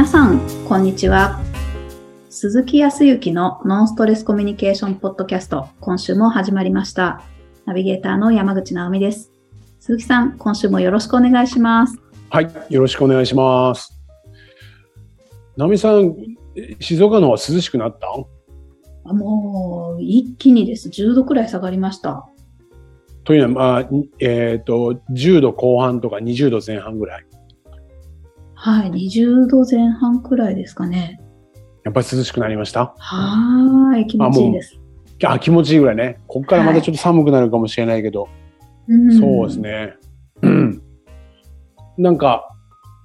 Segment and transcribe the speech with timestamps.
[0.00, 1.38] 皆さん、こんにちは。
[2.30, 7.20] 鈴木康之のノンストレスコミュニケーションポッドキャスト、今週も始まりました。
[7.66, 9.30] ナビゲーターの山口直美です。
[9.78, 11.98] 鈴木さん、今週もよろしくお願いします。
[12.30, 14.00] はい、よろしくお願いします。
[15.58, 16.16] 直美さん、
[16.80, 18.06] 静岡の方は涼しくなった？
[19.04, 20.88] あもう、一気にです。
[20.88, 22.26] 10度くらい下がりました。
[23.24, 27.26] というのは、まあ、えっ、と、10度後半とか20度前半ぐらい。
[28.62, 31.18] はい、20度前半くらいですかね。
[31.82, 32.94] やっぱり涼しくなりました？
[32.98, 34.78] はーい、気持ちいいです。
[35.24, 36.20] あ、気持ちいいぐらいね。
[36.26, 38.28] ここからまたちょっと寒くなるかもしれないけど、
[38.86, 39.60] うんそうです。
[39.60, 39.94] ね。
[40.42, 40.82] うん
[41.96, 42.54] なんか、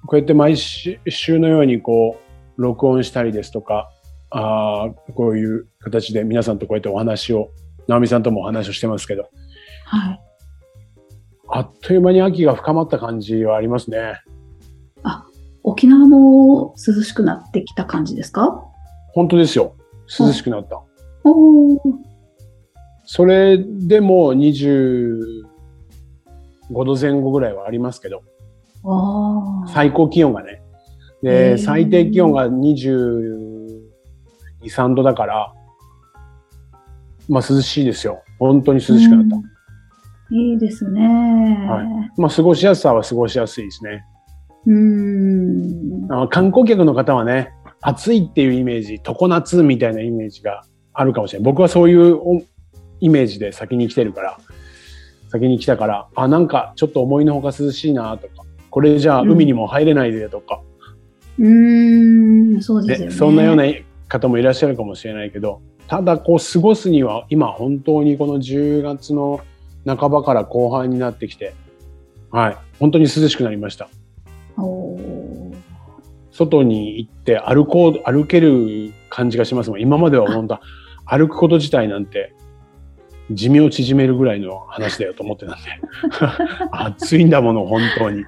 [0.06, 2.18] こうやって毎週週のようにこ
[2.58, 3.88] う、録音したりですとか、
[4.28, 7.48] あーこういう形で皆さんとこうやってお話を、
[7.88, 9.30] 直美さんともお話をしてますけど、
[9.86, 10.20] はい。
[11.48, 14.20] あっという間に秋が深まった感じはありますね。
[15.76, 18.64] 沖縄も涼しくなってきた感じですか？
[19.12, 19.74] 本当ですよ。
[20.18, 20.82] 涼しくなった。
[23.04, 25.20] それでも25
[26.72, 28.22] 度前後ぐらいはありますけど、
[29.68, 30.62] 最高気温がね。
[31.22, 33.90] へで、ー最低気温が22、
[34.64, 35.52] 3度だから、
[37.28, 38.22] まあ涼しいですよ。
[38.38, 39.36] 本当に涼しくなった。
[39.36, 39.42] うん
[40.28, 41.06] いいですね。
[41.70, 44.04] はいまあ過ごしやすさは過ごしやすいですね。
[44.66, 46.12] うーん。
[46.12, 51.44] あの観光客の方はね、暑いっていうイメージ、常夏みたいなイメージがあるかもしれない。
[51.44, 52.42] 僕はそういうお
[53.00, 54.38] イメージで先に来てるから、
[55.28, 60.60] 先に来たから、あ、なんかちょっと思いのほか涼しいなとか、これじゃあうん海にも入れないでとか、
[61.38, 63.10] うーん、そうですね。
[63.10, 63.64] そんなような
[64.08, 69.40] 方もいらっしゃるかもしれないけど、ただこう過ごすには今本当にこの10月の
[69.86, 71.54] 半ばから後半になってきて、
[72.30, 73.88] はい、本当に涼しくなりました。
[76.30, 79.80] 外に行って歩こう、歩ける感じがしますもん。
[79.80, 80.60] 今までは本当
[81.04, 82.34] 歩くこと自体なんて
[83.30, 85.64] 寿命縮めるぐらいの話だよと思ってたんで。
[86.72, 88.24] 暑いんだもの、本当に。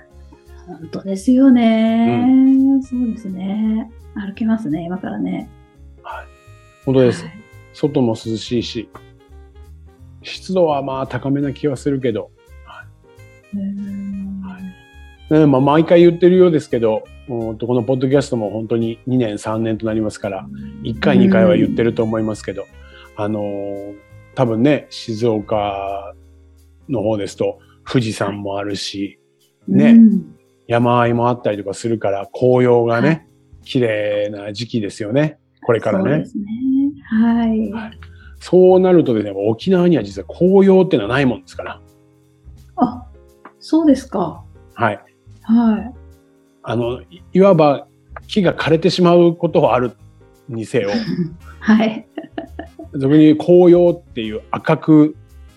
[0.66, 3.90] 本当ですよね、そうですね。
[4.14, 5.48] 歩けますね、今からね。
[6.84, 7.24] 本当です。
[7.24, 7.38] はい
[7.78, 8.88] 外も涼しいし、
[10.22, 12.32] 湿度はまあ高めな気はするけど、
[13.54, 20.46] うーんねまあ、毎回言ってるようですけど、もうこのポッドキャストも本当に2年、3年となりますから、
[20.82, 22.66] 1回、2回は言ってると思いますけど、
[23.16, 23.94] あのー
[24.34, 26.14] 多分ね、静岡
[26.88, 29.18] の方ですと、富士山もあるし、
[29.66, 30.34] ねうん
[30.68, 33.26] 山あいもあったりとかするから、紅葉がはね、
[33.64, 35.38] 綺麗な時期ですよね。
[35.64, 36.10] これからね。
[36.10, 36.44] そうですね。
[37.04, 37.70] はい。
[37.72, 37.90] はい
[38.40, 41.80] そうなるとですね、沖縄には実は紅葉っていうのはないもんですから。
[42.76, 43.06] あ、
[43.58, 44.44] そうですか。
[44.74, 45.00] はい。
[45.48, 45.94] はい。
[46.62, 47.86] あの、いいわば
[48.26, 49.92] 木が枯れてしまうことはある
[50.48, 50.90] にせよ、
[51.60, 52.06] はい。
[52.94, 55.16] 俗に紅葉っていう赤く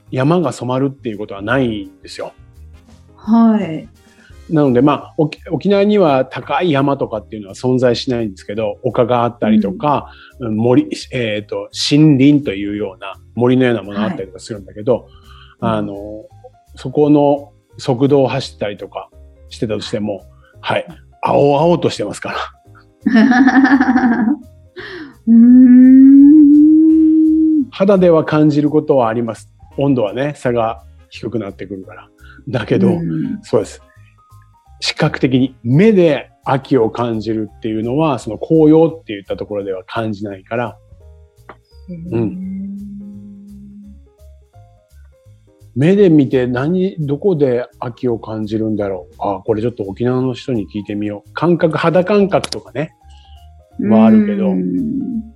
[0.10, 2.32] 山が染まるっていうことはないんですよ。
[3.16, 3.88] はい。
[4.50, 15.08] なので、まあ、沖沖縄には高い山とかっていうのは存在しないんですけど、丘があったりとか、うん森、えっ、と、森林というような森のようなものがあったりとかするんだけど、
[15.60, 16.26] はいあの、
[16.76, 19.10] そこの速度を走ったりとか
[19.52, 20.24] してたとしても、
[20.62, 20.88] はい、
[21.22, 22.38] 青々としてますから。
[25.28, 26.02] うーん。
[27.70, 29.54] 肌では感じることはあります。
[29.78, 32.10] 温度はね、差が低くなってくるから。
[32.50, 33.82] だけど、うんそうです。
[34.80, 40.78] 視覚的に目で秋を感じるっていうのは、その紅葉って言ったところでは感じないから、
[45.76, 49.16] 目で見て何、どこで秋を感じるんだろう。
[49.20, 51.34] あ、これちょっと沖縄の人に聞いてみよう。
[51.34, 52.92] 感覚、肌感覚とかね、
[53.80, 55.32] はあるけどうん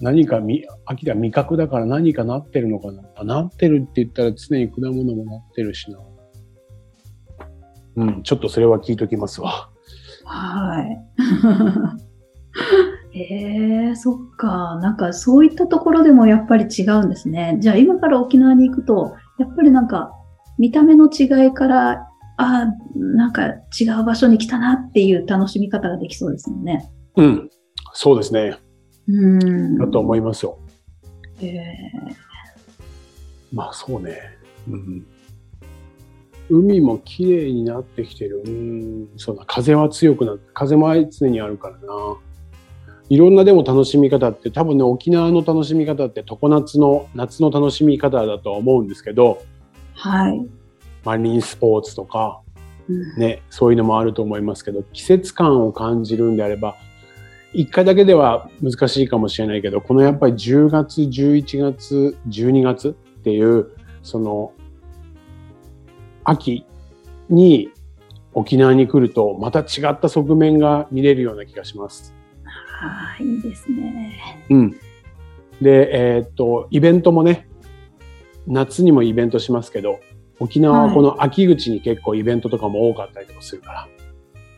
[0.00, 3.02] 何かみ、秋が味覚だから何かなってるのかな。
[3.16, 5.98] あなってるって言ったら常に果物もなってるしな。
[7.96, 9.68] うん、ちょっとそれは聞いときますわ。
[10.24, 10.98] はい。
[13.18, 14.78] へえ、そっか。
[14.80, 17.58] なんかそういったところでもやっぱり違うんですね。
[17.60, 20.12] じゃあ今から沖縄に行くと、やっぱりなんか
[20.58, 22.06] 見た目の違いから、あ
[22.36, 23.46] あ、なんか
[23.78, 26.90] 違う場所に来たなっていう楽しみ方ができそうですもんね。
[27.16, 27.50] うん、
[27.94, 28.58] そうですね。
[29.08, 29.78] うん。
[29.78, 30.58] だと思いますよ。
[31.40, 31.74] へえ
[33.50, 34.18] まあそうね。
[34.68, 35.06] うん。
[36.50, 38.42] 海も綺麗になってきてる。
[38.44, 39.44] うん、そうだ。
[39.46, 41.82] 風は強くなって、風も常にあるからな。
[43.10, 49.42] いろんなでも楽しみ方って、多分ね、沖縄の楽しみ方って常夏の、夏の楽しみ方だとは思うんですけど、
[49.94, 50.46] はい。
[51.04, 52.40] マリンスポーツとか、
[52.88, 56.76] うんね、そういうのもあると思いますけど、季節感を感じるんであれば、
[57.52, 62.92] 一回だけでは難しいかもしれないけど、このやっぱり10月、11月、12月っ
[63.24, 63.72] ていう、
[64.04, 64.52] その、
[66.22, 66.64] 秋
[67.28, 67.70] に
[68.34, 72.19] 沖縄に来ると、また違った側面が見れるような気がします。
[72.80, 74.44] ああ、いいですね。
[74.48, 74.70] うん。
[75.60, 77.46] で、えーっと、イベントもね、
[78.46, 80.00] 夏にもイベントしますけど、
[80.38, 83.88] 沖縄はこの秋口に結構イベントとかも多かったりとかするから、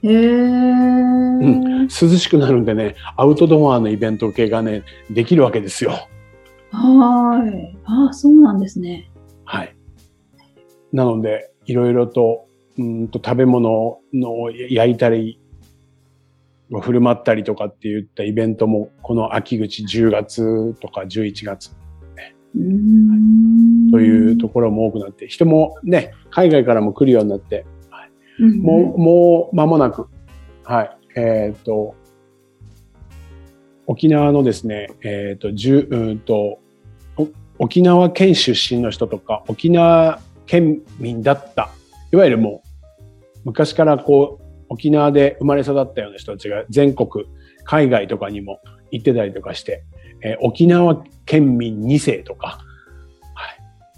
[0.04, 1.42] へえ。
[1.82, 5.92] 涼しくなるんでね、アウトドアのイベント系がね、できるわけですよ。
[6.70, 7.76] はい。
[7.84, 9.10] ああ、そうなんですね。
[9.44, 9.76] はい。
[10.92, 12.46] なので、いろいろと、
[12.78, 15.38] うーんと食べ物の焼いたり、
[16.80, 21.70] 振る舞ったりとかっていったイベントも、この秋口10月とか11月。
[22.54, 23.90] うーん。
[23.90, 27.66] というところも多くなって、人もね、海外からも来るようになって、
[28.40, 30.08] うん、もう、もう間もなく、
[30.64, 31.94] はい、えっ、と、
[33.86, 36.58] 沖縄のですね、えっ、と、じゅうーんと、
[37.16, 37.28] お
[37.58, 41.70] 沖縄県出身の人とか、沖縄県民だった、
[42.12, 44.41] いわゆるもう、昔からこう、
[44.72, 47.26] 沖縄で生まれ育ったような人たちが全国、
[47.64, 48.60] 海外とかにも
[48.90, 49.84] 行ってたりとかして、
[50.22, 52.58] えー沖縄県民2世とか、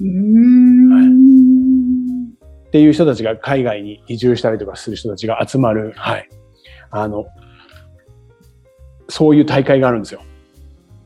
[0.01, 1.25] うーん。
[2.67, 6.29] っていう人たちが海外に移住したりとかする人たちが集まる、はい。
[6.91, 7.27] あの、
[9.09, 10.23] そういう大会があるんですよ。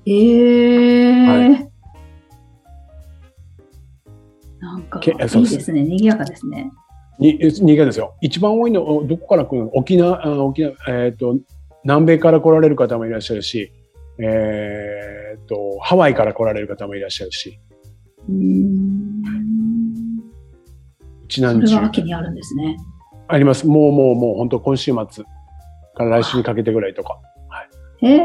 [0.07, 1.69] ええは
[4.61, 5.83] なんか、けいいですね。
[5.83, 6.71] 賑やかですね。
[7.19, 8.15] に、新潟ですよ。
[8.21, 9.71] 一番多いの、どこから来るの？
[9.75, 11.37] 沖縄、あ沖縄、えっ、と、
[11.85, 13.73] 南米から来られる方もいらっしゃるし、
[14.21, 17.59] えっ、と、ハワイから来られる方もいらっしゃるし、
[18.29, 19.23] うーん。
[21.25, 22.77] うちなんそれが秋にあるんですね。
[23.29, 23.67] あります。
[23.67, 25.25] もうもうもう本当今週末
[25.95, 27.19] から来週にかけてぐらいとか。
[28.01, 28.21] へえ、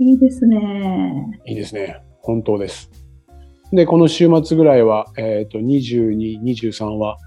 [0.00, 1.40] いいですね。
[1.46, 2.02] いいですね。
[2.22, 2.90] 本当です。
[3.72, 7.18] で、この週末ぐらいは、えっ、と、22、23は、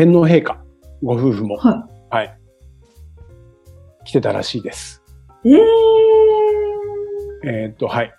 [0.00, 0.58] 天皇陛下、
[1.02, 2.34] ご夫婦も、ははい、
[4.06, 5.02] 来てたらしいです。
[5.44, 5.52] い。
[5.52, 5.58] え
[7.44, 8.10] ええっ、と、はい。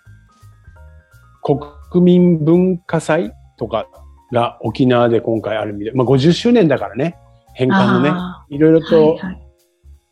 [1.42, 3.88] 国民文化祭とか
[4.30, 7.16] が沖縄で今回ある意味で、まあ50周年だからね、
[7.54, 9.18] 返還のね、あいろいろーと。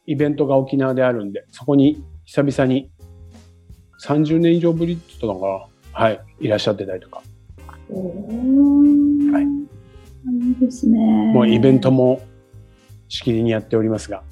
[0.06, 2.90] イベントが沖縄であるんで、そこに久々に
[4.04, 7.22] 30年以上ぶりって言ったのかなはい、いらっしゃってたりとか。
[7.92, 9.79] はい
[10.26, 10.98] いいですね。
[11.32, 12.20] もうイベントも
[13.08, 14.22] しきりにやっておりますが。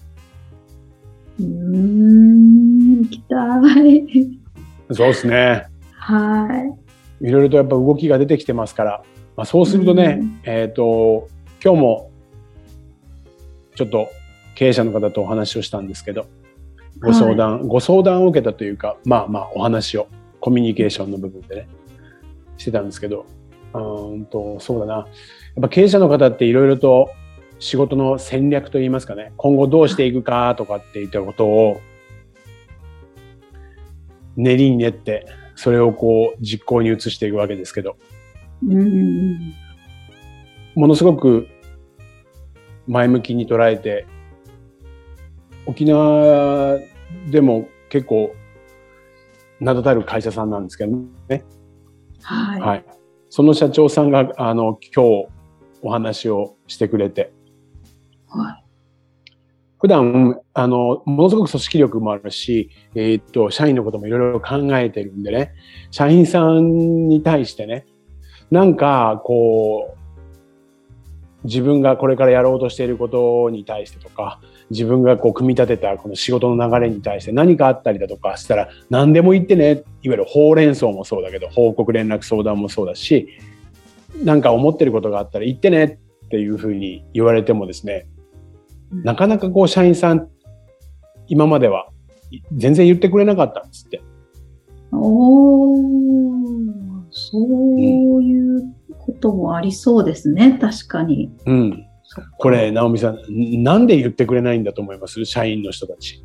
[1.40, 3.37] うーん、行きた
[3.87, 4.94] い。
[4.94, 5.67] そうですね。
[5.93, 6.49] は
[7.20, 9.02] いろいろとやっぱ動きが出てきてますから、
[9.37, 11.29] まあ、そうするとね、うんえっ、と、
[11.62, 12.11] 今日も
[13.75, 14.08] ちょっと
[14.55, 16.26] 経営者の方とお話をしたんですけど、
[17.00, 20.08] ご相談、ご相談を受けたというか、まあまあお話を、
[20.40, 21.69] コミュニケーションの部分でね、
[22.56, 23.26] してたんですけど、
[23.75, 25.06] うーんと、そうだな。
[25.59, 27.11] やっぱ経営者の方っていろいろと
[27.59, 31.81] 仕事の戦略といいますかね、今後どうしていくかとかっていったことを
[34.37, 35.27] 練りに練って、
[35.57, 37.97] それをこう実行に移していくわけですけど、
[38.62, 38.73] い。
[38.73, 39.55] うん。
[40.77, 41.49] ものすごく
[42.87, 44.07] 前向きに捉えて、
[45.67, 46.79] 沖縄
[47.33, 48.33] でも結構
[49.59, 50.97] 名だたる会社さんなんですけど
[51.29, 51.45] ね。
[52.23, 52.61] はい。
[52.61, 52.85] はい。
[53.29, 55.38] その社長さんが、あの、今日
[55.82, 57.32] お話をしてくれて、
[58.28, 58.64] はい。
[59.80, 65.52] 普段、あの、ものすごく組織力もあるし、えーっと、社員のこともいろいろ考えてるんでね、
[65.90, 67.87] 社員さんに対してね、
[68.50, 69.99] なんか、こう、
[71.44, 79.70] 自分がこれからやろうとしていることに対してとか、自分がこう組み立てたこの仕事の流れに対して何かあったりだとかしたら何でも言ってね、
[80.02, 83.28] いわゆるほうれん草もそうだけど、報告連絡相談もそうだし、
[84.17, 88.07] なんか思ってることがあったら言ってねっていうふうに言われてもですね、
[88.91, 90.29] なかなかこう社員さん、
[91.27, 91.88] 今までは
[92.31, 94.00] い全然言ってくれなかったんですって。
[94.93, 95.79] おー、
[97.11, 97.43] そう
[98.23, 98.62] いう
[98.99, 100.59] こともありそうですね。
[100.61, 101.31] 確かに。
[101.47, 101.85] うん。
[102.38, 105.25] これ、直美さん、んなんで言ってくれないんだと思います？
[105.27, 106.25] 社員の人たち。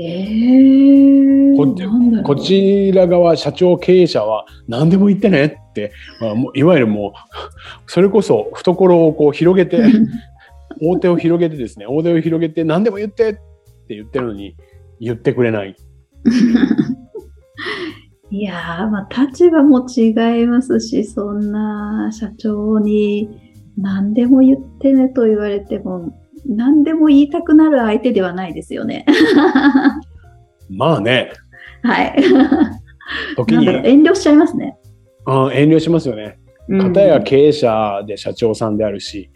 [0.00, 1.56] えー、
[2.22, 7.12] こちら側、社長経営者は何でも言ってねって、まあ、もういわゆるもう、
[7.90, 9.82] それこそ懐をこう広げて、
[10.80, 13.40] 大手を広げてですね、大手を広げて何でも言ってって
[13.96, 14.54] 言ってるのに
[15.00, 15.74] 言ってくれない。
[18.30, 20.10] いやー、まあ、立場も違
[20.42, 23.28] いますし、そんな社長に
[23.76, 26.12] 何でも言ってねと言われても、
[26.48, 29.04] 何でも言いたくなる相手ではないですよね。
[30.70, 31.30] まあね、
[31.82, 32.22] はい。
[33.36, 34.76] 時に、遠慮しちゃいますね。
[35.26, 36.38] うん、遠慮しますよね。
[36.68, 39.30] うん片や経営者で社長さんであるし、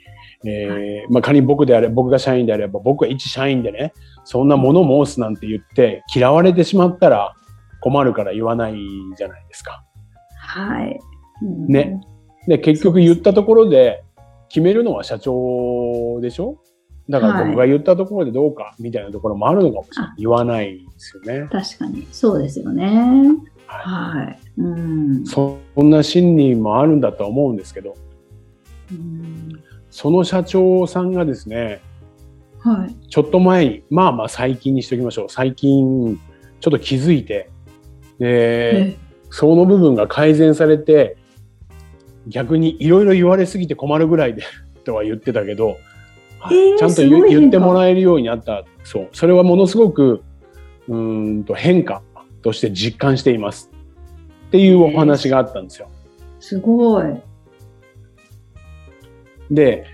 [0.45, 7.33] えーまあ、仮に僕であれ僕が社員であれば僕が一社員でねそんなもの申すなんて言って嫌われてしまったら
[7.81, 8.77] 困るから言わない
[9.17, 9.83] じゃないですか。
[10.37, 10.99] はい。
[11.43, 12.01] うんね。
[12.47, 14.05] で結局言ったところで
[14.51, 16.59] 決めるのは社長でしょ？
[17.09, 20.15] だからはい僕が言ったところでどうかみたいなところもあるのかもしれない。
[20.19, 21.49] 言わないですよね。
[21.51, 22.07] 確かに。
[22.13, 22.87] そうですよね。
[23.67, 24.39] ははい。
[24.59, 25.27] うんい、。
[25.27, 27.97] そんな心理もあるんだとは思うんですけど
[28.91, 31.81] うんその社長さんがですね
[32.63, 33.09] はい。
[33.09, 35.29] ちょっと前に、まあまあ最近にしときましょう。
[35.29, 36.21] 最近、
[36.61, 37.51] ちょっと気づいて、
[38.19, 38.97] で、え
[39.31, 41.17] その部分が改善されて、
[42.29, 44.45] 逆にいろいろ言われすぎて困るぐらいで
[44.85, 45.77] とは言ってたけど、
[46.43, 48.65] はいえーちゃんと言言ってもらえるようになった。
[48.83, 49.09] そう。
[49.13, 50.25] それはものすごく、
[50.89, 52.03] うーんと変化
[52.43, 53.71] として実感しています。
[54.49, 55.89] っていうお話があったんですよ。
[56.41, 57.05] すごい。
[59.51, 59.87] で、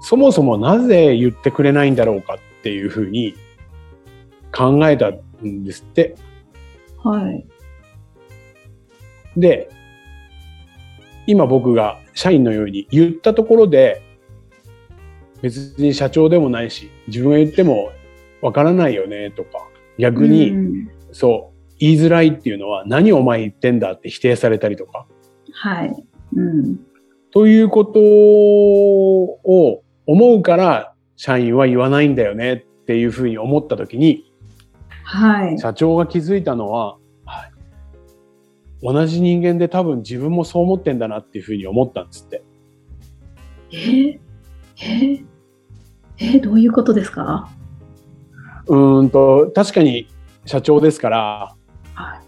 [0.00, 3.34] そもそもなぜ言ってくれないんだろうかっていうふうに
[4.54, 5.10] 考えた
[5.44, 6.14] んですって。
[7.02, 7.44] はい。
[9.36, 9.68] で、
[11.26, 14.02] 今僕が社員のように言ったところで、
[15.42, 17.90] 別に社長でもないし、自分が言っても
[18.40, 19.68] わからないよねとか、
[19.98, 25.06] 逆に、うんそう、言いづらいっていうのは何お前言ってんだって否定されたりとか、
[25.52, 25.94] はい。
[26.34, 26.78] うん。
[27.30, 34.32] ということを思うから、社員は言わないんだよねっていうふうに思ったときに、
[35.04, 35.58] はい。
[35.58, 36.96] 社長が気づいたのは、
[37.26, 37.52] はい、
[38.82, 42.42] 同じ人間で多分自分もそう思ってんだなっていうふうに思ったんですって。
[43.72, 43.76] え？
[43.76, 44.18] ー、
[44.80, 44.86] え？
[45.20, 45.24] ー、
[46.24, 47.48] えーどういうことですか？
[48.68, 50.06] うーんと、確かに
[50.46, 51.56] 社長ですから、
[51.94, 52.20] はい。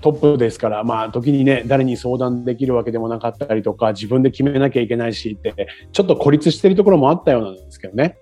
[0.00, 8.16] トップですから、まあ時にね、誰に相談できるわけでもなかったりとか、自分で決めなきゃいけないしって、ちょっと孤立してるところもあったようなんですけどね。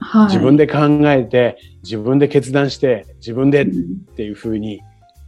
[0.00, 0.26] はい。
[0.26, 4.80] 自分で考えて、自分で決断して、自分でっうんていうふうに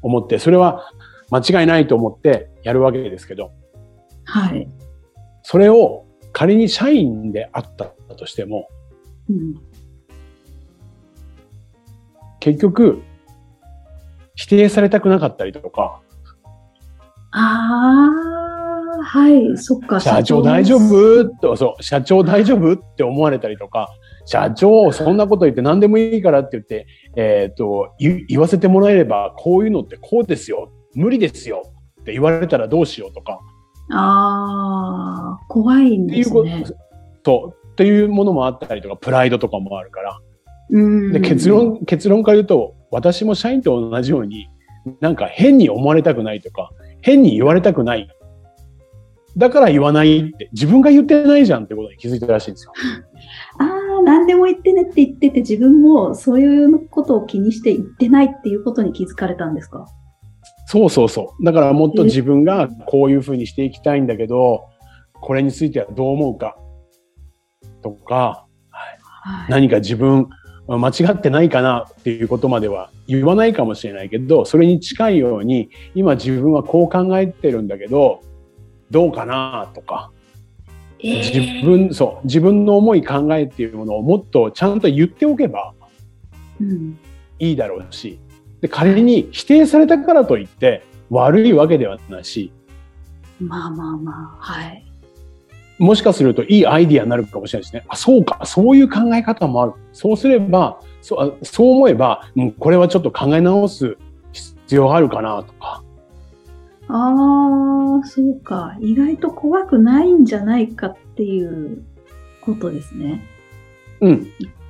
[0.02, 0.90] 思って、それは
[1.30, 3.52] 間違いないと思ってやるわけですけど、
[4.24, 4.68] はい。
[5.44, 7.84] それを仮に社員であった
[8.16, 8.66] としても、
[9.30, 9.54] うん。
[12.40, 13.02] 結局、
[14.34, 16.00] 否定されたくなかったりとか、
[17.32, 18.08] あ
[18.98, 19.56] あ、はい。
[19.58, 20.00] そっか。
[20.00, 21.24] 社長大丈夫？
[21.40, 22.72] と、そう、社長大丈夫？
[22.72, 23.88] って思われたりとか、
[24.24, 30.70] 社長、そんなこと言って何でもいいからって言って、えっ、と言、言わせてもらえれば、こういうのってこうですよ。
[30.94, 31.62] 無理ですよ。
[32.00, 33.40] って言われたらどうしようとか、
[33.92, 36.78] ああ、怖いんっていうことですね。、
[37.24, 40.18] そう、っていうものもあったりとか、プライドとかもあるから。
[40.70, 41.12] うん。
[41.12, 44.48] で、結論、結論から言うと、私も社員と同じように、
[45.00, 46.70] なんか変に思われたくないとか、
[47.02, 48.08] 変に言われたくない。
[49.36, 52.72] だから言わないって、自分が言ってないじゃんってことに気づいたらしいんですよ。
[53.60, 59.84] ああ、何でも言ってねって言ってて、自分もそういうことを気にして言ってないっていうことに気づかれたんですか？
[60.68, 61.44] そうそうそう。
[61.44, 64.64] だからもっと自分がこういうふうにしていきたいんだけど、
[65.20, 66.56] これについてはどう思うか
[67.86, 69.50] とか、はい。
[69.50, 70.28] 何か自分
[70.66, 78.22] 間違ってないかなっていうことまでは言わないかもしれないけど、それに近いように、今自分はこう考えてるんだけど、
[78.90, 80.10] どうかなとか、
[80.98, 85.74] えー自分、そう、自分の思い考えっていうものをもっとちゃんと言っておけば
[86.60, 86.98] うん。
[87.38, 88.18] いいだろうし、
[88.60, 92.52] で、仮に否定されたからといって悪いわけではないし、
[93.38, 94.85] まあまあまあ、はい。
[95.78, 97.84] もしかするといいアイディアになるかもしれないですね。
[97.88, 99.72] あ、そうか、そういう考え方もある。
[99.92, 103.96] そうすれば、そうあそう思えば、うん、これはちょっと考え直す
[104.32, 105.82] 必要があるかなとか。
[106.88, 108.76] ああ、そうか。
[108.80, 111.82] 意外と怖くないんじゃないかっていう
[112.40, 113.24] ことですね。
[114.00, 114.26] うん。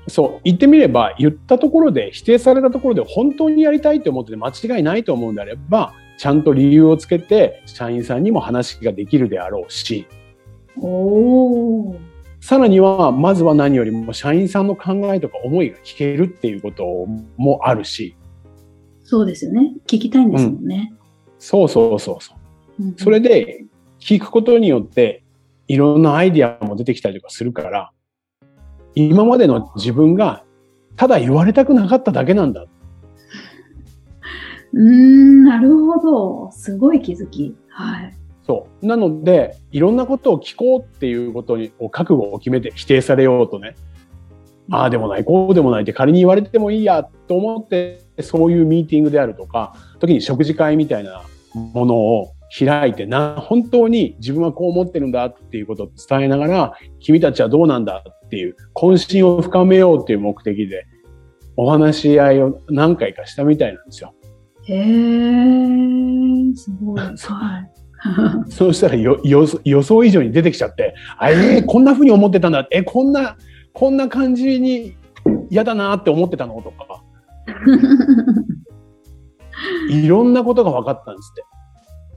[0.09, 0.41] そう。
[0.45, 10.07] 言ってみれば、言ったところで、否定されたところで本当にやりたいと思ってて間違いないと思うんであれば、ちゃんと理由をつけて、社員さんにも話ができるであろうし、
[10.79, 11.99] おー。
[12.41, 16.85] さらには、まずは何よりも社員さんの考えとか思いが聞けるっていうこと
[17.37, 18.17] もあるし、
[19.03, 19.75] そうですよね。
[19.87, 20.93] 聞きたいんですもんね。
[21.39, 22.35] そうそうそうそ
[22.79, 22.85] う。
[22.85, 23.65] うんそれで
[24.01, 25.25] 聞くことによって
[25.67, 27.91] いろんなアイディアも出てきたりとかするから、
[28.95, 30.45] 今までの自分が
[30.97, 32.67] ただ言われたくなかっただけなんだ。
[34.73, 36.51] うーん、なるほど。
[36.53, 37.57] すごい気づき。
[37.69, 38.17] はい。
[38.47, 38.87] そう。
[38.87, 43.75] なので、いろんなことを聞こうっていうことに、覚悟を決めて否定されようとね、
[44.71, 51.23] ああでもない、こうでもないって仮に言われてもいいやと思って、そういうミーティングであるとか、時に食事会みたいな
[51.55, 60.87] ものを開いてな、本当に自分はこう思ってるんだっていうことを伝えながら、君たちはどうなんだっていう渾身を深めようっていう目的で、
[61.57, 64.15] お話し合いを何回かしたみたいなんですよ。
[64.65, 64.85] へえ、
[66.55, 67.01] すごい。
[67.01, 67.86] はい。
[68.51, 72.67] そうしたらよ予予想以上に出てきちゃって、あえー、こんな風に思ってたんだ。
[72.71, 73.37] え、こんな、
[73.73, 74.95] こんな感じに
[75.51, 76.61] 嫌だなって思ってたの？
[76.63, 77.03] とか。
[79.91, 81.45] いろんなことが分かったんですって。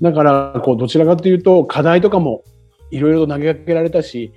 [0.00, 2.44] だから、こう、どちらかというと、課題とかも
[2.90, 4.32] いろいろ投げかけられたし、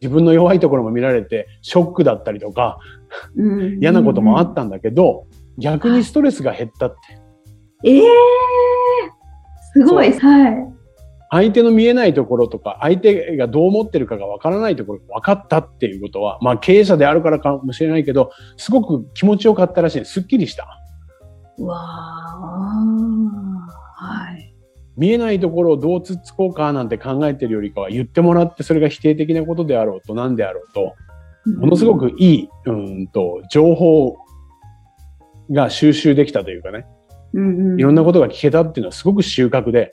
[0.00, 2.78] 自分の弱いところも見られて、ショックだったりとか、
[3.80, 5.26] 嫌なこともあったんだけど、
[5.58, 7.19] 逆にストレスが減ったって。
[7.84, 8.02] ええー、
[9.72, 10.12] すごい。
[10.12, 10.80] はい。
[11.32, 20.04] 相手の見えないところとか、相手がどう思ってるかがわからないところが分かったっていうことは、まあ経営者であるからかもしれないけど、すごく気持ちよかったらしい。
[20.04, 20.66] すっきりした。
[21.62, 22.80] わあ、
[23.94, 24.54] はい。
[24.96, 30.94] 見えないところをどうつっつこうかなんて考えてるよりかは言ってもらってそれが否定的なことであろうと何であろうと、
[31.58, 34.16] ものすごくいい、うんと、情報
[35.50, 36.86] が収集できたというかね、
[37.32, 39.92] うんうん、いろんなことが聞けたっていうのはすごく収穫で、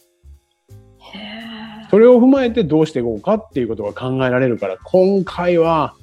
[1.90, 5.94] それを踏まえてどうしていこうかっていうことが考えられるから、今回は、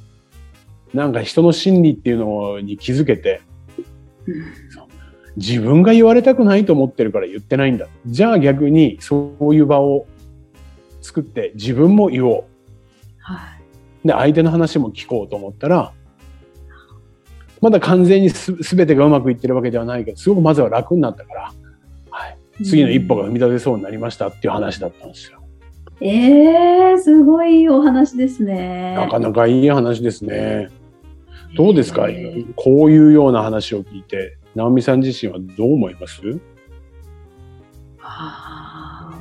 [0.95, 3.43] なんか人の心理っていうのに気づけて、
[5.37, 7.89] 自分が言われたくないと思ってるから言ってないんだ。
[8.07, 10.07] じゃあ逆にそういう場を
[11.03, 12.45] 作って自分も言おう。
[13.19, 13.41] は
[14.05, 15.93] い、で、相手の話も聞こうと思ったら、
[17.65, 21.53] まだ完全にすべてがうまくいってるわけではないけど、すごくまずは楽になったから、
[22.11, 25.43] はい、次の一歩が踏み出せそうになりましたっていう話だったんですよ。
[26.03, 28.97] ええー、すごいお話ですね。
[28.97, 30.69] なかなかいい話ですね。
[31.57, 36.21] どうですか、えー、こういうような話を聞いて、直美さん自身はどう思います？
[38.03, 39.19] あ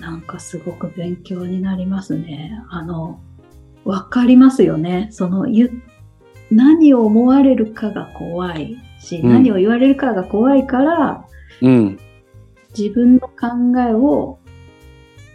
[0.00, 2.60] なんかすごく勉強になりますね。
[2.70, 3.20] あの、
[3.84, 5.08] わかりますよね。
[5.12, 5.46] その、
[6.50, 11.26] 何を思われるかが怖いし、うん、何を言われるかが怖いから、
[11.60, 11.98] うん、
[12.76, 14.38] 自分の考えを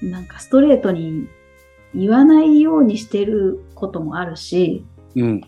[0.01, 1.27] なんかストレートに
[1.95, 5.41] 言わないようにしてることもあるし、うん、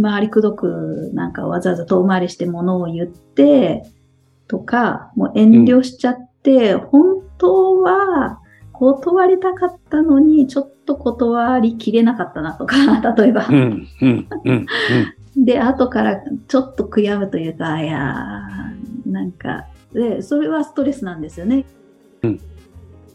[0.00, 3.82] 回りくどくなんかわざわざ遠回りしてものを言って
[4.48, 7.02] とか、もう遠慮しちゃって、うん、本
[7.38, 8.41] 当は
[8.82, 12.76] 断りたかったのにちょっと断りきれなかったなとか、
[13.16, 13.46] 例えば。
[13.48, 14.66] うんうんうん
[15.34, 18.44] で、後からちょっと悔やむというか、いや
[19.06, 19.64] なんか、
[19.94, 21.64] で、それはストレスなんですよね。
[22.22, 22.40] うん、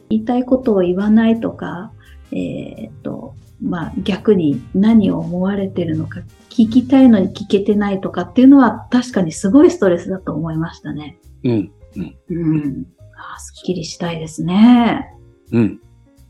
[0.10, 1.92] 言いたいことを言わないとか、
[2.32, 11.20] えー、っと、まあ逆に何を思われてるのか聞きたいのに聞けてないとかっていうのは確かにすごいストレスだと思いましたね。
[11.44, 11.72] うん。
[11.98, 12.16] うん。
[12.30, 12.88] うん。
[13.16, 15.17] あすっきりしたいですね。
[15.52, 15.82] うん。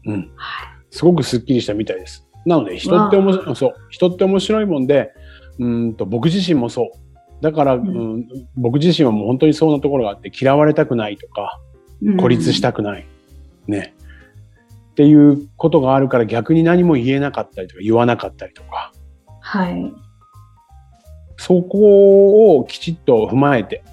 [0.05, 0.31] うん。
[0.35, 0.77] はい。
[0.89, 2.27] すごくすっきりしたみたいです。
[2.45, 5.11] なので人って面白い、そう、人って面白いもんで、
[5.59, 6.89] うんと僕自身もそう。
[7.41, 11.59] だから、うん、うん、僕自身はもう本当にそうなところがあって嫌われたくないとか、
[12.19, 13.05] 孤立したくない。
[13.67, 13.93] うん、ね。
[14.91, 18.91] っていうことがあるから逆に何も言えなかったりとか言わなかったりとか。
[19.41, 19.93] はい。
[21.37, 23.83] そこをきちっと踏まえて、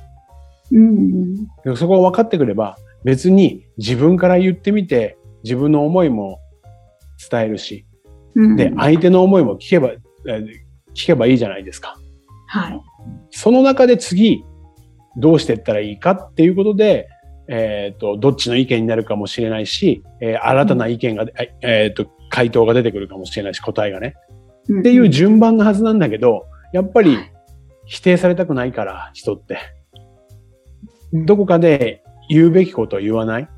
[0.72, 6.40] うん、そこが分かってくれば、別に自分から言ってみて、自分の思いも
[7.30, 7.86] 伝えるし、
[8.34, 9.90] うん、で、相手の思いも聞けば、
[10.94, 11.96] 聞けばいいじゃないですか。
[12.48, 12.80] はい。
[13.30, 14.44] その中で次、
[15.16, 17.08] どうしていったらいいかっていうことで、
[17.48, 21.30] えっ、ー、と、どっちの意見になるかもしれないし、えー、新たな意見が、うん、
[21.62, 24.14] えっ、ー、と、回答が出てくるかもしれないし、答えがね。
[24.68, 27.18] うん、っていう順番のはずなんだけど、やっぱり
[27.84, 29.58] 否定されたくないから、人って。
[31.12, 33.48] どこかで言うべきことを言わない、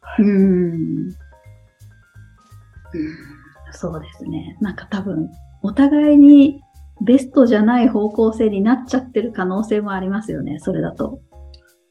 [0.00, 1.14] はい、うん
[3.72, 4.56] そうですね。
[4.60, 5.30] なんか多分、
[5.62, 6.60] お互いに
[7.00, 11.20] ベストじゃない方向性になっちゃってる可能性もありますよね、それだと。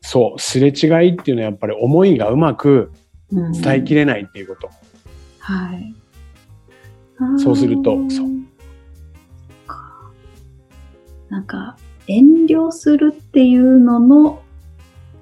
[0.01, 2.91] そう、すれ違いっていうのはやっぱり思いがうまく
[3.31, 4.69] 伝えきれないっていうこと。
[5.39, 5.95] はい。
[7.37, 8.29] そうすると、そう。
[11.29, 11.77] なんか、
[12.07, 14.41] 遠慮するっていうのの、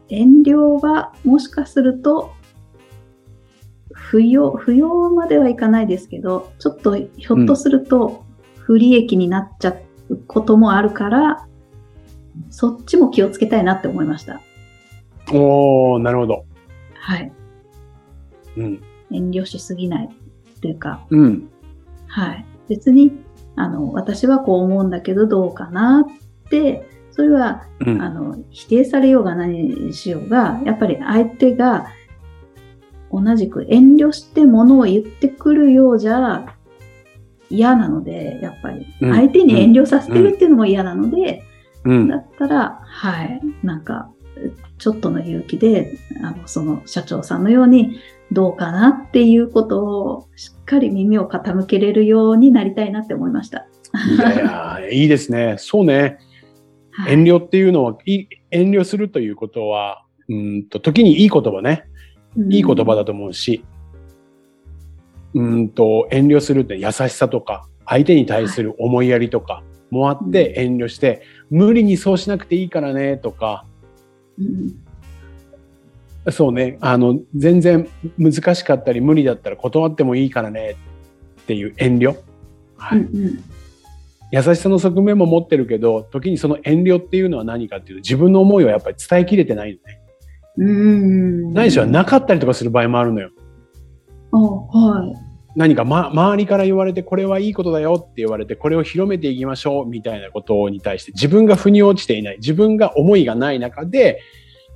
[0.09, 2.31] 遠慮はもしかすると、
[3.91, 8.23] 不要、不要まではいかないですけど、ちょっとひょっとすると
[8.59, 9.75] 不利益になっちゃ
[10.09, 11.47] うこともあるから、
[12.49, 14.41] そっちも気をつけたいなって思いました。
[15.33, 16.45] おー、なるほど。
[16.93, 17.31] はい。
[18.57, 18.81] うん。
[19.11, 20.09] 遠慮しすぎない
[20.61, 21.49] というか、うん。
[22.07, 22.45] はい。
[22.69, 23.11] 別に、
[23.55, 27.99] あの、私はこう思うんだけどどうかなって、それは、うん。
[27.99, 31.87] あの、否定されようが何にしようが、やっぱり相手が
[33.11, 36.45] 同じく遠慮してものを言ってくるようじゃ
[37.49, 38.85] 嫌なので、やっぱり。
[39.01, 41.41] うん相手に遠慮させてるっていうのも嫌なので、
[41.85, 42.17] うんだ。
[42.17, 44.11] ったら、はい、なんか、
[44.77, 47.99] ちょっとの勇気で、あの、その社長さんのように、
[48.31, 53.65] どうかなっていうことを、しっかり耳を傾けれるようになりたいなって思いました。
[54.15, 55.55] いやいや、いいですね。
[55.57, 56.19] そうね。
[56.97, 57.13] はい。
[57.13, 61.85] 遠慮っていうのは、いい遠慮するということは、うんと、時にいい言葉ね。
[62.49, 63.63] いい言葉だと思うし、
[65.33, 73.65] うんと、遠慮するって優しさとか、相手に対する思いやりとかもあって遠慮して、無理にそうしなくていいからねとか、
[74.39, 76.31] うん。
[76.31, 80.75] そうね、あの、全然難しかったり無理だったら断ってもいいからね
[81.41, 82.17] っていう遠慮。
[82.77, 82.99] はい。
[82.99, 83.56] うんうん
[84.31, 90.01] 優しさの側面も持ってるけど、時にその遠慮っていうのは何かっていうと、自分の思いをやっぱり伝えきれてないのね。
[90.57, 91.53] うん。
[91.53, 93.29] ないしはなかったりとかする場合もあるのよ。
[94.31, 95.13] あ、はい。
[95.55, 104.21] 何か、ま、周りから言われて、これはいいことだよって言われて、これを広めていきましょうみたいなことに対して、自分が腑に落ちていない、自分が思いがない中で、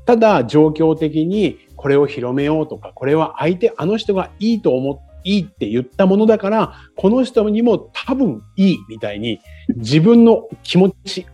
[0.05, 9.39] ただ状況的にこれを広めようとか、これは相手、あの人がいいと思って、いいって言ったものだから、この人にも多分いいみたいに、
[9.75, 11.25] 自分の気持ち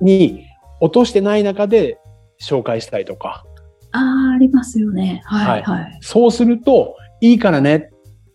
[0.00, 0.46] に
[0.80, 1.98] 落としてない中で
[2.40, 3.44] 紹介したりとか、
[3.92, 5.22] ああ、ありますよね。
[5.24, 5.98] は、はいいはい。
[6.00, 7.90] そうすると、いいからね、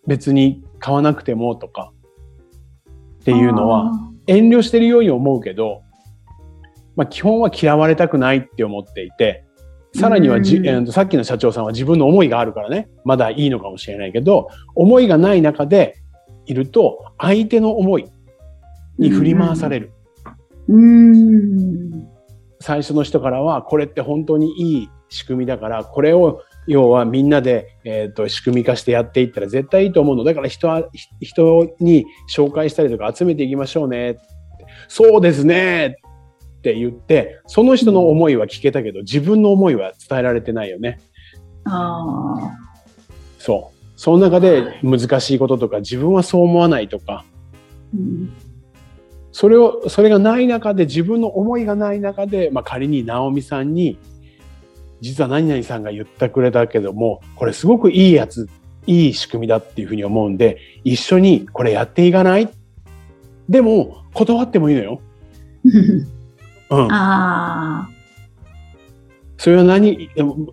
[0.06, 1.92] 別に買わなくてもとか、
[3.22, 3.92] っていうのは、
[4.28, 5.82] 遠慮してるように思うけど、
[6.96, 9.46] まあ基本は嫌われたくないって思っていて、
[9.98, 15.96] さらにはじ、さっきの社長さんは自分の思いがあるからね、まだいいのかもしれないけど、思いがない中で
[16.46, 18.06] いると、相手の思い
[19.00, 19.92] に振り回される。
[20.68, 22.08] うーん。
[22.60, 30.24] 最初の人からは、これって本当にいい仕組みだから、これを要はみんなで、えー、と仕組み化してやっていったら絶対いいと思うの。
[30.24, 34.18] だから人は、ひ人に紹介したりとか集めていきましょうね。
[34.88, 35.98] そうですね。
[36.58, 41.00] って言って、その人の思いは聞けたけど、自分の思いは伝えられてないよね。
[41.66, 42.52] ああ。
[43.38, 43.78] そう。
[43.96, 47.26] その中で難しいこととか、自分はそう思わないとか、
[47.94, 48.34] うん
[49.32, 54.00] それを、それがない中で、自分の思いがない中で、まあ仮に直美さんに、
[55.00, 58.50] 実は何々さんが言ってくれたけども、これすごくいいやつ、
[58.88, 62.50] いい仕組みだっていうふうに思うんで、一緒にこれやっていかない？
[63.48, 65.02] でも、断ってもいいのよ。
[66.70, 66.92] うん。
[66.92, 67.98] ああ。
[69.38, 70.10] それは何、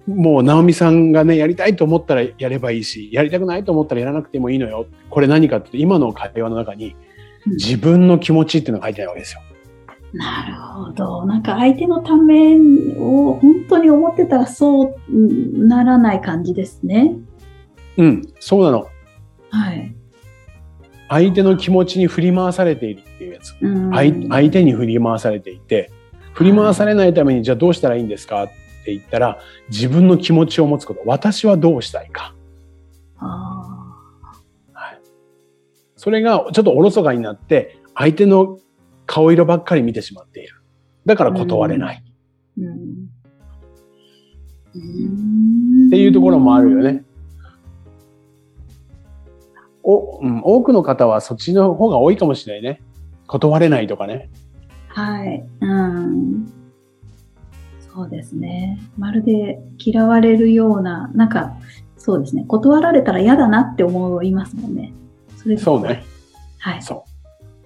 [0.06, 4.86] もう直美さんがね、やりたいと思ったらやればいいし、やりたくないと思ったらやらなくてもいいのよ。
[5.08, 6.94] これ何かって、今の会話の中に、
[7.46, 9.40] 自分の気持ちっていうのが書いてないわけですよ。
[10.14, 11.26] なるほど。
[11.26, 12.56] なんか相手のため
[12.98, 17.16] を本当に思ってたらそううんならない感じですね。
[17.96, 18.86] うん、そうなの。
[19.50, 19.94] はい。
[21.08, 23.56] 相手の気持ちに振り回されているっていうやつ。
[23.60, 25.90] うん相相手に振り回されていて、
[26.34, 28.44] 振り回されないためにじゃあどうしたらいいんですか？
[28.44, 28.48] っ
[28.84, 31.00] て言ったら、自分の気持ちを持つこと。
[31.06, 32.34] 私はどうしたいか。
[33.18, 33.70] あ
[35.96, 38.58] それがちょっとおろそかになって、相手の
[39.06, 40.60] 顔色ばっかり見てしまっている。
[41.06, 42.02] だから断れない。
[42.58, 42.68] ーうん
[44.74, 47.04] うんっていうところもあるよね。
[49.82, 52.82] お、うん、多くの方はそっちの方が多いかもしれないね。
[53.26, 54.30] 断れないとかね。
[54.94, 55.44] はい。
[55.60, 56.46] うん。
[57.92, 58.80] そうですね。
[58.96, 61.56] まるで嫌われるような、なんか、
[61.96, 62.44] そうですね。
[62.46, 64.92] 断られたら嫌だなって思いますもんね。
[65.36, 66.04] それそうね。。
[66.58, 66.82] はい。
[66.82, 67.14] そう。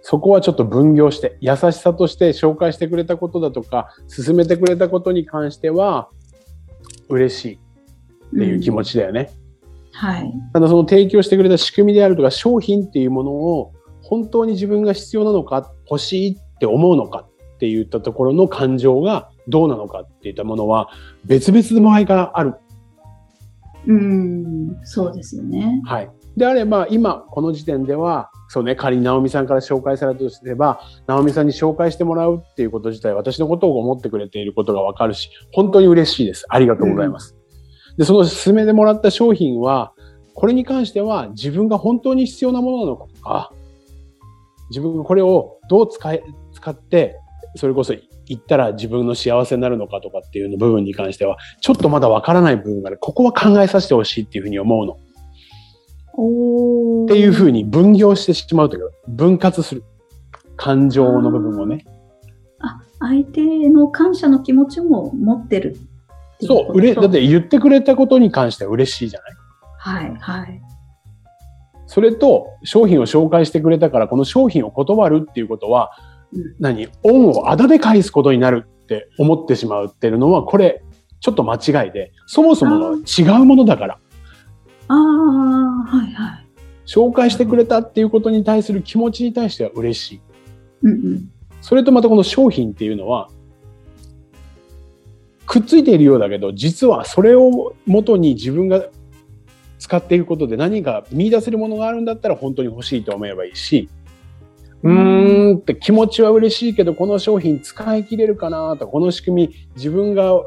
[0.00, 6.08] そこはちょっと分業して、優しさとして紹介してくれたことだとか、進めてくれたことに関しては、
[7.10, 9.30] 嬉しいっていう気持ちだよね。
[9.92, 10.32] はい。
[10.54, 20.90] ただその提供してくれた仕組みであるとか、商品っていうものを本当に自分が必要なのか、欲しいって思うのかって言ったところの感情がどうなのかっていったものは、
[21.24, 22.54] 別々の場合がある。
[23.86, 24.76] うん。
[24.84, 25.80] そうですよね。
[25.84, 26.10] はい。
[26.36, 36.44] であれば、今、この時点では、そうね、仮に直美さんから紹介されたとすれば、直美さんに紹介してもらうっていうこと自体、私のことを思ってくれていることがわかるし、本当に嬉しいです。
[36.48, 37.36] ありがとうございます。
[37.96, 39.92] で、その勧めてもらった商品は、
[40.34, 43.52] これに関しては自分が本当に必要なものなのか、
[44.70, 46.22] 自分がこれをどう使え、
[46.58, 47.16] 使って、
[47.54, 48.02] それこそ行
[48.34, 52.98] ったら自分の幸せになるのかとかっていうの部分に関しては、ちょっとまだわからない部分がある。
[53.00, 54.98] ここは考えさせてほしいっていうふうに思うの。
[56.14, 59.84] おっていうふうに分業してしまうというか、分割する。
[60.56, 61.84] 感情の部分をね。
[62.58, 65.76] あ、相手の感謝の気持ちも持ってる
[66.40, 69.32] そう、うれ、だって言ってくれたことに関しては嬉しいじゃない？
[69.78, 70.62] はい、はい。
[71.86, 76.07] それと、商品を紹介してくれたから、この商品を断るっていうことは、うん
[76.58, 80.82] 何恩をあだで返すことになるって思ってしまうっていうのは、これ、
[81.20, 83.98] ちょっと間違いで、そもそもが違うものだから、
[84.88, 86.46] ああ、はい、はい。
[86.86, 90.20] 紹介してくれたっていうことに対する気持ちに対しては嬉しい。
[90.82, 91.30] うんうん。
[91.60, 93.28] それとまたこの商品っていうのは、
[95.44, 98.86] くっついているようだけど、実はそれを元に自分が
[99.78, 103.88] 使っていくことで何か見出せるものがあるんだったら本当に欲しいと思えばいいし、
[104.82, 110.40] うーんって気持ちは嬉しいけど、この商品使い切れるかなとか、この仕組み自分が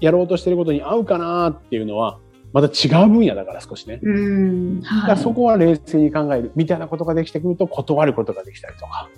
[0.00, 2.18] やろうとしてることに合うかなっていうのは、
[2.52, 3.98] また違う分野だから少しね。
[4.02, 5.10] うん、だかはい。
[5.10, 9.08] らそこは冷静に考えるみたいなことができてくると断ることができたりとか、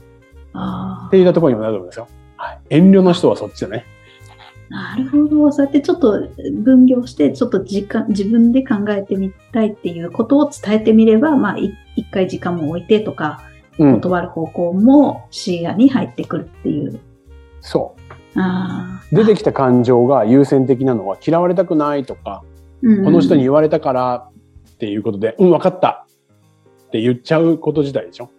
[0.52, 2.08] あっていったところにもなると思うんですよ。
[2.36, 2.58] はい。
[2.70, 3.84] 遠慮の人はそっちだね。
[4.70, 5.52] あ、なるほど。
[5.52, 6.28] そうやってちょっと
[6.62, 13.53] 分業して、ちょっと時間、自分で考えてみたいっていうことを伝えてみれば、まあ、い一回時間も置いてとか、うん。
[13.78, 17.00] 断る方向も視野に入ってくるっていう。
[17.60, 17.94] そ。
[18.36, 19.14] う。
[19.14, 22.42] 出てきた感情が優先的なのは嫌われたくないとか、
[22.82, 24.28] うんこの人に言われたから
[24.68, 26.06] っていうことで、うん、分かった
[26.86, 28.30] って言っちゃうこと自体でしょ？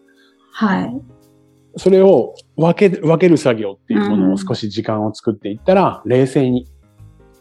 [0.51, 1.01] はい。
[1.77, 6.67] それを分け、分ける作業っていうものを少し時間を作っていったら、冷静に、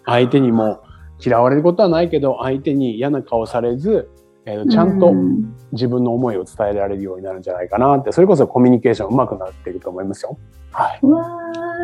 [0.07, 0.83] 相手にも
[1.25, 4.09] 嫌われることはないけど、相手に嫌な顔されず、
[4.47, 10.39] えーちゃんとうん自分の思いを伝えられるようになるんじゃないかなって、それこそコミュニケーション上手くなっていくと思いますよ。
[10.71, 11.01] はい。
[11.03, 11.25] うわ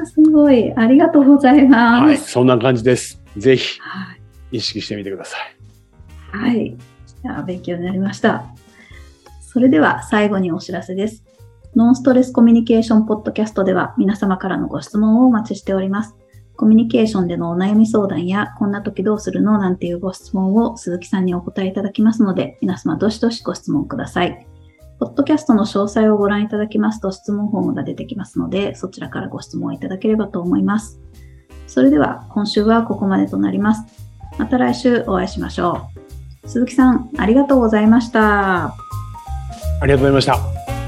[0.03, 0.73] ー、すごい。
[0.77, 2.05] ありがとうございます。
[2.05, 2.17] はい。
[2.17, 3.21] そんな感じです。
[3.37, 4.15] ぜひは
[4.53, 4.59] い。
[4.59, 6.37] 意識してみてください。
[6.37, 6.67] はい。
[6.67, 6.77] い
[7.25, 8.45] や勉強になりました。
[9.41, 11.25] それでは最後にお知らせです。
[11.75, 16.17] ノンストレスコミュニケーションポッドキャストでは皆様からのご質問をお待ちしております。
[16.61, 24.47] コミュニケーションでのお悩み相談や、こんな時どうするのなんていうご質問を鈴木さんにお答えいただきますので、皆様どしどしご質問ください。
[24.99, 31.01] ポッドキャストの詳細をご覧いただきますと質問フォームが出てきますので、そちらからご質問いただければと思います。
[31.67, 34.11] それでは今週はここまでとなります。
[34.37, 35.89] また来週お会いしましょ
[36.45, 36.47] う。
[36.47, 38.67] 鈴木さん、ありがとうございました。
[38.67, 38.75] あ
[39.85, 40.80] りがとうございました。